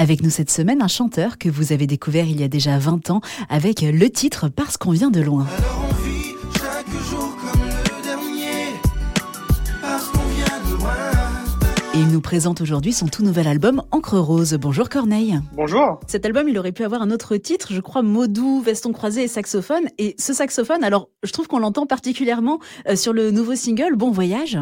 Avec 0.00 0.22
nous 0.22 0.30
cette 0.30 0.48
semaine, 0.48 0.80
un 0.80 0.86
chanteur 0.86 1.38
que 1.38 1.48
vous 1.48 1.72
avez 1.72 1.88
découvert 1.88 2.24
il 2.24 2.40
y 2.40 2.44
a 2.44 2.48
déjà 2.48 2.78
20 2.78 3.10
ans 3.10 3.20
avec 3.48 3.82
le 3.82 4.08
titre 4.10 4.48
Parce 4.48 4.76
qu'on 4.76 4.92
vient 4.92 5.10
de 5.10 5.20
loin. 5.20 5.44
Et 11.94 11.98
il 11.98 12.06
nous 12.12 12.20
présente 12.20 12.60
aujourd'hui 12.60 12.92
son 12.92 13.08
tout 13.08 13.24
nouvel 13.24 13.48
album 13.48 13.82
Encre 13.90 14.18
Rose. 14.18 14.56
Bonjour 14.60 14.88
Corneille. 14.88 15.40
Bonjour. 15.56 15.98
Cet 16.06 16.24
album, 16.24 16.48
il 16.48 16.56
aurait 16.58 16.70
pu 16.70 16.84
avoir 16.84 17.02
un 17.02 17.10
autre 17.10 17.36
titre, 17.36 17.72
je 17.72 17.80
crois 17.80 18.02
Modou, 18.02 18.60
veston 18.60 18.92
croisé 18.92 19.24
et 19.24 19.28
saxophone. 19.28 19.88
Et 19.98 20.14
ce 20.16 20.32
saxophone, 20.32 20.84
alors 20.84 21.08
je 21.24 21.32
trouve 21.32 21.48
qu'on 21.48 21.58
l'entend 21.58 21.86
particulièrement 21.86 22.60
euh, 22.88 22.94
sur 22.94 23.12
le 23.12 23.32
nouveau 23.32 23.56
single 23.56 23.96
Bon 23.96 24.12
Voyage. 24.12 24.58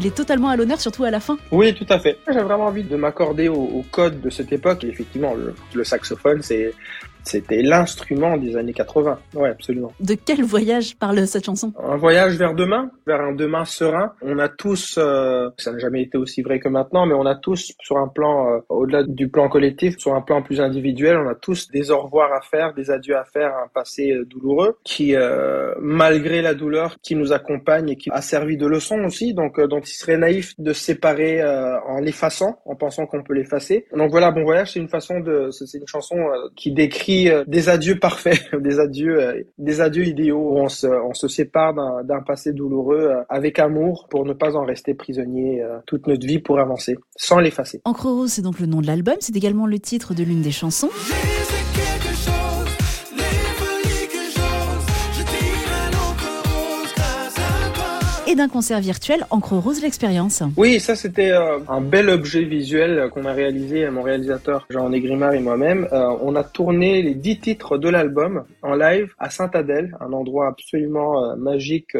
Il 0.00 0.06
est 0.06 0.14
totalement 0.14 0.48
à 0.48 0.56
l'honneur, 0.56 0.80
surtout 0.80 1.04
à 1.04 1.10
la 1.10 1.20
fin. 1.20 1.36
Oui, 1.50 1.74
tout 1.74 1.86
à 1.90 1.98
fait. 1.98 2.18
J'ai 2.26 2.40
vraiment 2.40 2.64
envie 2.64 2.84
de 2.84 2.96
m'accorder 2.96 3.48
au, 3.48 3.84
code 3.90 4.20
de 4.22 4.30
cette 4.30 4.50
époque. 4.50 4.82
Et 4.84 4.88
effectivement, 4.88 5.34
le 5.74 5.84
saxophone, 5.84 6.40
c'est 6.42 6.72
c'était 7.24 7.62
l'instrument 7.62 8.36
des 8.36 8.56
années 8.56 8.72
80. 8.72 9.18
Ouais, 9.34 9.50
absolument. 9.50 9.92
De 10.00 10.14
quel 10.14 10.42
voyage 10.42 10.96
parle 10.96 11.26
cette 11.26 11.44
chanson? 11.44 11.72
Un 11.82 11.96
voyage 11.96 12.36
vers 12.36 12.54
demain, 12.54 12.90
vers 13.06 13.20
un 13.20 13.32
demain 13.32 13.64
serein. 13.64 14.12
On 14.22 14.38
a 14.38 14.48
tous, 14.48 14.98
euh, 14.98 15.50
ça 15.58 15.72
n'a 15.72 15.78
jamais 15.78 16.02
été 16.02 16.18
aussi 16.18 16.42
vrai 16.42 16.60
que 16.60 16.68
maintenant, 16.68 17.06
mais 17.06 17.14
on 17.14 17.26
a 17.26 17.34
tous, 17.34 17.72
sur 17.80 17.98
un 17.98 18.08
plan, 18.08 18.48
euh, 18.48 18.58
au-delà 18.68 19.04
du 19.04 19.28
plan 19.28 19.48
collectif, 19.48 19.98
sur 19.98 20.14
un 20.14 20.20
plan 20.20 20.42
plus 20.42 20.60
individuel, 20.60 21.16
on 21.18 21.28
a 21.28 21.34
tous 21.34 21.68
des 21.70 21.90
au 21.90 22.00
revoir 22.00 22.32
à 22.32 22.40
faire, 22.40 22.74
des 22.74 22.90
adieux 22.90 23.16
à 23.16 23.24
faire 23.24 23.54
à 23.54 23.64
un 23.64 23.68
passé 23.72 24.12
euh, 24.12 24.24
douloureux 24.24 24.78
qui, 24.84 25.14
malgré 25.80 26.42
la 26.42 26.54
douleur 26.54 26.96
qui 27.02 27.14
nous 27.14 27.32
accompagne 27.32 27.90
et 27.90 27.96
qui 27.96 28.10
a 28.10 28.22
servi 28.22 28.56
de 28.56 28.66
leçon 28.66 28.98
aussi, 29.04 29.34
donc 29.34 29.60
dont 29.60 29.80
il 29.80 29.86
serait 29.88 30.16
naïf 30.16 30.54
de 30.58 30.72
se 30.72 30.84
séparer 30.84 31.42
en 31.42 32.00
l'effaçant, 32.00 32.60
en 32.64 32.74
pensant 32.76 33.06
qu'on 33.06 33.22
peut 33.22 33.34
l'effacer. 33.34 33.86
Donc 33.96 34.10
voilà, 34.10 34.30
Bon 34.30 34.44
Voyage, 34.44 34.72
c'est 34.72 34.80
une 34.80 34.88
façon 34.88 35.20
de, 35.20 35.50
c'est 35.50 35.78
une 35.78 35.86
chanson 35.86 36.16
qui 36.56 36.72
décrit 36.72 37.09
euh, 37.10 37.44
des 37.46 37.68
adieux 37.68 37.98
parfaits, 37.98 38.40
des 38.60 38.78
adieux, 38.78 39.20
euh, 39.20 39.42
des 39.58 39.80
adieux 39.80 40.04
idéaux. 40.04 40.56
On 40.56 40.68
se, 40.68 40.86
on 40.86 41.14
se 41.14 41.28
sépare 41.28 41.74
d'un 42.04 42.20
passé 42.20 42.52
douloureux 42.52 43.10
euh, 43.10 43.22
avec 43.28 43.58
amour 43.58 44.06
pour 44.10 44.24
ne 44.24 44.32
pas 44.32 44.56
en 44.56 44.64
rester 44.64 44.94
prisonnier 44.94 45.62
toute 45.86 46.06
notre 46.06 46.26
vie 46.26 46.38
pour 46.38 46.58
avancer, 46.58 46.96
sans 47.16 47.38
l'effacer. 47.38 47.80
Encre 47.84 48.06
Rose, 48.06 48.32
c'est 48.32 48.42
donc 48.42 48.60
le 48.60 48.66
nom 48.66 48.80
de 48.80 48.86
l'album. 48.86 49.16
C'est 49.20 49.36
également 49.36 49.66
le 49.66 49.78
titre 49.78 50.14
de 50.14 50.22
l'une 50.22 50.42
des 50.42 50.50
chansons. 50.50 50.90
Et 58.30 58.36
d'un 58.36 58.48
concert 58.48 58.80
virtuel 58.80 59.26
Encre 59.30 59.54
Rose 59.54 59.82
l'expérience. 59.82 60.44
Oui, 60.56 60.78
ça 60.78 60.94
c'était 60.94 61.32
euh, 61.32 61.58
un 61.68 61.80
bel 61.80 62.08
objet 62.08 62.44
visuel 62.44 63.10
qu'on 63.12 63.24
a 63.24 63.32
réalisé, 63.32 63.90
mon 63.90 64.02
réalisateur 64.02 64.66
Jean 64.70 64.88
Grimard 64.88 65.34
et 65.34 65.40
moi-même. 65.40 65.88
Euh, 65.92 66.16
on 66.22 66.36
a 66.36 66.44
tourné 66.44 67.02
les 67.02 67.14
dix 67.14 67.40
titres 67.40 67.76
de 67.76 67.88
l'album 67.88 68.44
en 68.62 68.74
live 68.76 69.12
à 69.18 69.30
Saint-Adèle, 69.30 69.96
un 70.00 70.12
endroit 70.12 70.46
absolument 70.46 71.24
euh, 71.24 71.34
magique 71.34 71.96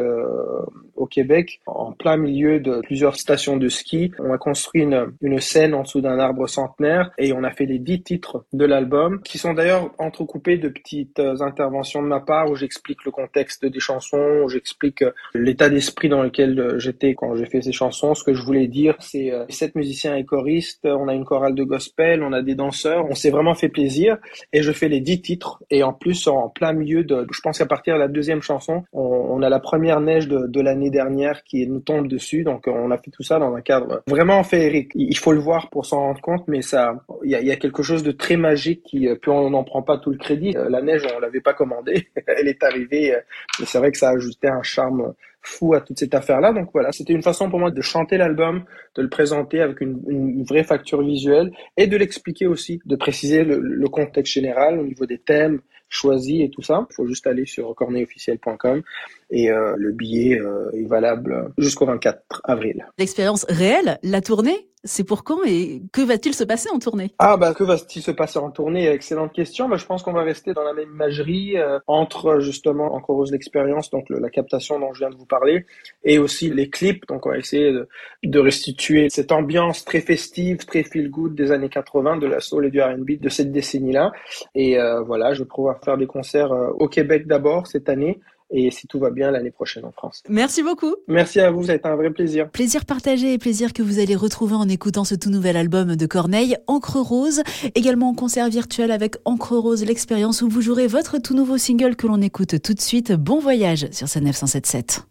au 0.95 1.05
Québec, 1.05 1.59
plein 2.01 2.17
milieu 2.17 2.59
de 2.59 2.81
plusieurs 2.81 3.15
stations 3.15 3.57
de 3.57 3.69
ski. 3.69 4.11
On 4.19 4.33
a 4.33 4.37
construit 4.37 4.81
une, 4.81 5.13
une 5.21 5.39
scène 5.39 5.73
en 5.73 5.83
dessous 5.83 6.01
d'un 6.01 6.17
arbre 6.19 6.47
centenaire 6.47 7.11
et 7.17 7.31
on 7.31 7.43
a 7.43 7.51
fait 7.51 7.65
les 7.65 7.79
dix 7.79 8.01
titres 8.01 8.45
de 8.53 8.65
l'album, 8.65 9.21
qui 9.21 9.37
sont 9.37 9.53
d'ailleurs 9.53 9.91
entrecoupés 9.99 10.57
de 10.57 10.67
petites 10.67 11.19
interventions 11.19 12.01
de 12.01 12.07
ma 12.07 12.19
part 12.19 12.49
où 12.49 12.55
j'explique 12.55 13.05
le 13.05 13.11
contexte 13.11 13.65
des 13.65 13.79
chansons, 13.79 14.41
où 14.43 14.49
j'explique 14.49 15.03
l'état 15.35 15.69
d'esprit 15.69 16.09
dans 16.09 16.23
lequel 16.23 16.59
euh, 16.59 16.79
j'étais 16.79 17.13
quand 17.13 17.35
j'ai 17.35 17.45
fait 17.45 17.61
ces 17.61 17.71
chansons. 17.71 18.15
Ce 18.15 18.23
que 18.23 18.33
je 18.33 18.41
voulais 18.41 18.67
dire, 18.67 18.95
c'est 18.99 19.31
euh, 19.31 19.45
sept 19.49 19.75
musiciens 19.75 20.15
et 20.15 20.25
choristes, 20.25 20.85
on 20.85 21.07
a 21.07 21.13
une 21.13 21.25
chorale 21.25 21.55
de 21.55 21.63
gospel, 21.63 22.23
on 22.23 22.33
a 22.33 22.41
des 22.41 22.55
danseurs, 22.55 23.05
on 23.09 23.15
s'est 23.15 23.29
vraiment 23.29 23.53
fait 23.53 23.69
plaisir 23.69 24.17
et 24.53 24.63
je 24.63 24.71
fais 24.71 24.89
les 24.89 25.01
dix 25.01 25.21
titres 25.21 25.63
et 25.69 25.83
en 25.83 25.93
plus 25.93 26.27
en 26.27 26.49
plein 26.49 26.73
milieu 26.73 27.03
de, 27.03 27.27
je 27.31 27.41
pense 27.41 27.59
qu'à 27.59 27.67
partir 27.67 27.93
de 27.93 27.99
la 27.99 28.07
deuxième 28.07 28.41
chanson, 28.41 28.83
on, 28.91 29.41
a 29.41 29.49
la 29.49 29.59
première 29.59 30.01
neige 30.01 30.27
de, 30.27 30.47
de 30.47 30.61
l'année 30.61 30.91
dernière 30.91 31.43
qui 31.43 31.65
nous 31.67 31.79
tombe 31.79 31.90
dessus, 32.01 32.43
donc 32.43 32.67
on 32.67 32.91
a 32.91 32.97
fait 32.97 33.11
tout 33.11 33.23
ça 33.23 33.39
dans 33.39 33.53
un 33.55 33.61
cadre 33.61 34.01
vraiment 34.07 34.43
féerique. 34.43 34.91
Il 34.95 35.17
faut 35.17 35.31
le 35.31 35.39
voir 35.39 35.69
pour 35.69 35.85
s'en 35.85 35.99
rendre 35.99 36.21
compte, 36.21 36.47
mais 36.47 36.61
ça, 36.61 36.93
il 37.23 37.31
y 37.31 37.51
a, 37.51 37.55
quelque 37.55 37.83
chose 37.83 38.03
de 38.03 38.11
très 38.11 38.37
magique 38.37 38.83
qui, 38.83 39.07
euh, 39.07 39.15
puis 39.15 39.31
on 39.31 39.49
n'en 39.49 39.63
prend 39.63 39.81
pas 39.81 39.97
tout 39.97 40.11
le 40.11 40.17
crédit. 40.17 40.55
La 40.69 40.81
neige, 40.81 41.03
on 41.15 41.19
l'avait 41.19 41.41
pas 41.41 41.53
commandée, 41.53 42.07
elle 42.27 42.47
est 42.47 42.63
arrivée, 42.63 43.15
mais 43.59 43.65
c'est 43.65 43.77
vrai 43.77 43.91
que 43.91 43.97
ça 43.97 44.09
a 44.09 44.13
ajouté 44.13 44.47
un 44.47 44.63
charme 44.63 45.13
fou 45.41 45.73
à 45.73 45.81
toute 45.81 45.99
cette 45.99 46.13
affaire-là. 46.13 46.53
Donc 46.53 46.69
voilà, 46.73 46.91
c'était 46.91 47.13
une 47.13 47.23
façon 47.23 47.49
pour 47.49 47.59
moi 47.59 47.71
de 47.71 47.81
chanter 47.81 48.17
l'album, 48.17 48.63
de 48.95 49.01
le 49.01 49.09
présenter 49.09 49.61
avec 49.61 49.81
une, 49.81 50.01
une, 50.07 50.43
vraie 50.43 50.63
facture 50.63 51.01
visuelle 51.03 51.51
et 51.77 51.87
de 51.87 51.97
l'expliquer 51.97 52.47
aussi, 52.47 52.79
de 52.85 52.95
préciser 52.95 53.43
le, 53.43 53.59
le, 53.59 53.87
contexte 53.87 54.33
général 54.33 54.79
au 54.79 54.83
niveau 54.83 55.05
des 55.05 55.17
thèmes 55.17 55.61
choisis 55.89 56.41
et 56.41 56.49
tout 56.49 56.61
ça. 56.61 56.87
Il 56.89 56.93
faut 56.95 57.07
juste 57.07 57.27
aller 57.27 57.45
sur 57.45 57.75
corneofficiel.com 57.75 58.81
et 59.29 59.51
euh, 59.51 59.75
le 59.77 59.91
billet 59.91 60.39
euh, 60.39 60.71
est 60.71 60.87
valable 60.87 61.51
jusqu'au 61.57 61.85
24 61.85 62.41
avril. 62.45 62.87
L'expérience 62.97 63.45
réelle, 63.49 63.99
la 64.01 64.21
tournée? 64.21 64.70
C'est 64.83 65.03
pour 65.03 65.23
quand 65.23 65.43
et 65.45 65.81
que 65.91 66.01
va-t-il 66.01 66.33
se 66.33 66.43
passer 66.43 66.69
en 66.69 66.79
tournée? 66.79 67.11
Ah 67.19 67.37
bah 67.37 67.53
que 67.53 67.63
va-t-il 67.63 68.01
se 68.01 68.11
passer 68.11 68.39
en 68.39 68.51
tournée? 68.51 68.87
Excellente 68.87 69.33
question. 69.33 69.69
Bah, 69.69 69.77
je 69.77 69.85
pense 69.85 70.03
qu'on 70.03 70.13
va 70.13 70.23
rester 70.23 70.53
dans 70.53 70.63
la 70.63 70.73
même 70.73 70.89
imagerie 70.89 71.57
euh, 71.57 71.79
entre 71.87 72.39
justement 72.39 72.93
encore 72.95 73.17
aux 73.17 73.31
l'expérience, 73.31 73.89
donc 73.89 74.05
la 74.09 74.29
captation 74.29 74.79
dont 74.79 74.93
je 74.93 74.99
viens 74.99 75.09
de 75.09 75.15
vous 75.15 75.25
parler, 75.25 75.65
et 76.03 76.17
aussi 76.17 76.49
les 76.49 76.69
clips. 76.69 77.07
Donc 77.07 77.25
on 77.25 77.29
va 77.29 77.37
essayer 77.37 77.71
de, 77.71 77.87
de 78.23 78.39
restituer 78.39 79.09
cette 79.09 79.31
ambiance 79.31 79.85
très 79.85 80.01
festive, 80.01 80.65
très 80.65 80.83
feel 80.83 81.09
good 81.09 81.35
des 81.35 81.51
années 81.51 81.69
80, 81.69 82.17
de 82.17 82.27
la 82.27 82.39
soul 82.39 82.65
et 82.65 82.71
du 82.71 82.81
R&B 82.81 83.19
de 83.19 83.29
cette 83.29 83.51
décennie-là. 83.51 84.11
Et 84.55 84.79
euh, 84.79 85.01
voilà, 85.01 85.33
je 85.33 85.43
vais 85.43 85.49
pouvoir 85.49 85.79
faire 85.83 85.97
des 85.97 86.07
concerts 86.07 86.51
euh, 86.51 86.71
au 86.79 86.87
Québec 86.87 87.27
d'abord 87.27 87.67
cette 87.67 87.89
année 87.89 88.19
et 88.51 88.71
si 88.71 88.87
tout 88.87 88.99
va 88.99 89.09
bien 89.09 89.31
l'année 89.31 89.51
prochaine 89.51 89.85
en 89.85 89.91
France. 89.91 90.23
Merci 90.29 90.63
beaucoup. 90.63 90.93
Merci 91.07 91.39
à 91.39 91.51
vous, 91.51 91.63
ça 91.63 91.71
a 91.71 91.75
été 91.75 91.87
un 91.87 91.95
vrai 91.95 92.11
plaisir. 92.11 92.49
Plaisir 92.49 92.85
partagé 92.85 93.33
et 93.33 93.37
plaisir 93.37 93.73
que 93.73 93.81
vous 93.81 93.99
allez 93.99 94.15
retrouver 94.15 94.55
en 94.55 94.67
écoutant 94.67 95.03
ce 95.03 95.15
tout 95.15 95.29
nouvel 95.29 95.57
album 95.57 95.95
de 95.95 96.05
Corneille, 96.05 96.57
Encre 96.67 96.97
Rose, 96.97 97.41
également 97.75 98.09
en 98.09 98.13
concert 98.13 98.49
virtuel 98.49 98.91
avec 98.91 99.15
Encre 99.25 99.57
Rose, 99.57 99.85
l'expérience 99.85 100.41
où 100.41 100.49
vous 100.49 100.61
jouerez 100.61 100.87
votre 100.87 101.19
tout 101.19 101.33
nouveau 101.33 101.57
single 101.57 101.95
que 101.95 102.07
l'on 102.07 102.21
écoute 102.21 102.61
tout 102.61 102.73
de 102.73 102.81
suite. 102.81 103.13
Bon 103.13 103.39
voyage 103.39 103.87
sur 103.91 104.07
sa 104.07 104.19
977. 104.19 105.10